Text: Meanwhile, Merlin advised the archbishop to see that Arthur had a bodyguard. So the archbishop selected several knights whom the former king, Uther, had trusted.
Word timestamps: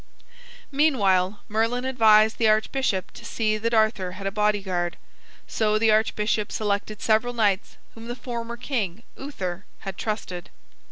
Meanwhile, 0.71 1.41
Merlin 1.47 1.85
advised 1.85 2.39
the 2.39 2.47
archbishop 2.49 3.11
to 3.11 3.23
see 3.23 3.59
that 3.59 3.71
Arthur 3.71 4.13
had 4.13 4.25
a 4.25 4.31
bodyguard. 4.31 4.97
So 5.45 5.77
the 5.77 5.91
archbishop 5.91 6.51
selected 6.51 7.03
several 7.03 7.33
knights 7.35 7.77
whom 7.93 8.07
the 8.07 8.15
former 8.15 8.57
king, 8.57 9.03
Uther, 9.15 9.65
had 9.81 9.99
trusted. 9.99 10.49